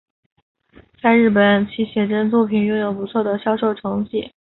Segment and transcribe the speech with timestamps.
[0.99, 4.33] 在日本其写真作品拥有不错的销售成绩。